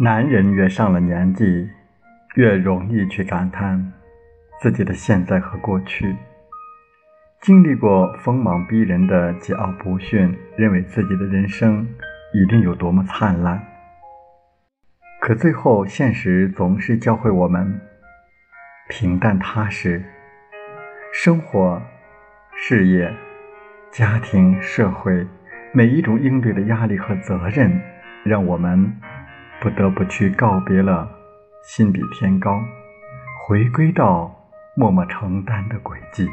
[0.00, 1.68] 男人越上了年纪，
[2.34, 3.92] 越容易去感叹
[4.58, 6.16] 自己的现在和过去。
[7.42, 11.86] 经历过锋芒逼人的桀骜不驯，认为自己的人生
[12.32, 13.62] 一定有多么灿烂。
[15.20, 17.78] 可最后，现实总是教会我们
[18.88, 20.02] 平淡踏实。
[21.12, 21.80] 生活、
[22.56, 23.14] 事业、
[23.90, 25.26] 家庭、社会，
[25.74, 27.78] 每一种应对的压力和责任，
[28.24, 28.96] 让我们。
[29.62, 31.08] 不得不去告别了
[31.62, 32.60] 心比天高，
[33.46, 34.34] 回归到
[34.74, 36.28] 默默承担的轨迹。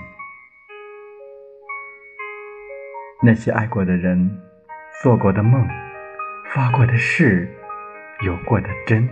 [3.21, 4.41] 那些爱过的人，
[5.03, 5.63] 做过的梦，
[6.49, 7.47] 发过的誓，
[8.25, 9.07] 有过的真，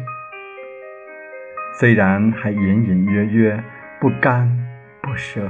[1.79, 3.63] 虽然还隐隐约约
[4.01, 4.49] 不甘
[4.99, 5.47] 不舍，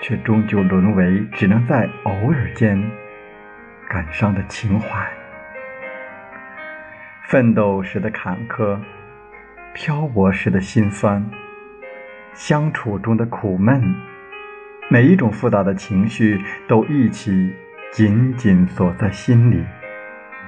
[0.00, 2.82] 却终究沦为只能在偶尔间
[3.86, 5.21] 感伤的情怀。
[7.32, 8.78] 奋斗时的坎坷，
[9.72, 11.24] 漂泊时的辛酸，
[12.34, 13.82] 相处中的苦闷，
[14.90, 16.38] 每一种复杂的情绪
[16.68, 17.50] 都一起
[17.90, 19.64] 紧紧锁在心里，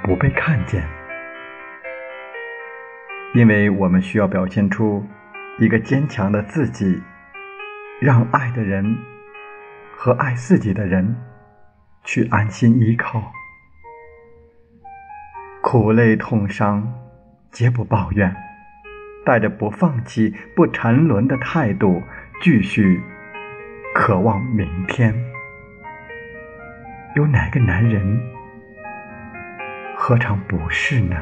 [0.02, 0.84] 不被看见。
[3.32, 5.02] 因为我们需要表现出
[5.58, 7.02] 一个坚强的自己，
[7.98, 8.94] 让爱的人
[9.96, 11.16] 和爱自己的人
[12.05, 13.32] 去安心依靠。
[15.75, 16.89] 苦累痛伤，
[17.50, 18.33] 皆不抱怨，
[19.27, 22.00] 带着不放弃、不沉沦的态度，
[22.41, 23.03] 继续
[23.92, 25.12] 渴望明天。
[27.17, 28.20] 有哪个男人
[29.97, 31.17] 何尝不是呢？